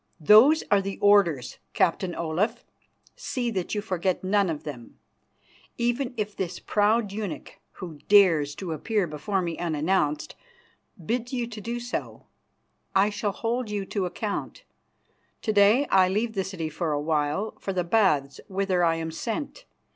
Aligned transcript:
"Those 0.19 0.63
are 0.71 0.81
the 0.81 0.97
orders, 0.97 1.59
Captain 1.73 2.15
Olaf. 2.15 2.65
See 3.15 3.51
that 3.51 3.75
you 3.75 3.81
forget 3.81 4.23
none 4.23 4.49
of 4.49 4.63
them. 4.63 4.97
Even 5.77 6.15
if 6.17 6.35
this 6.35 6.57
proud 6.59 7.11
eunuch, 7.11 7.59
who 7.73 7.99
dares 8.07 8.55
to 8.55 8.71
appear 8.71 9.05
before 9.05 9.43
me 9.43 9.59
unannounced, 9.59 10.35
bids 11.05 11.33
you 11.33 11.45
to 11.45 11.61
do 11.61 11.79
so, 11.79 12.25
I 12.95 13.11
shall 13.11 13.31
hold 13.31 13.69
you 13.69 13.85
to 13.85 14.07
account. 14.07 14.63
To 15.43 15.53
day 15.53 15.85
I 15.91 16.09
leave 16.09 16.33
the 16.33 16.43
city 16.43 16.69
for 16.69 16.93
a 16.93 16.99
while 16.99 17.55
for 17.59 17.71
the 17.71 17.83
Baths 17.83 18.39
whither 18.47 18.83
I 18.83 18.95
am 18.95 19.11
sent. 19.11 19.65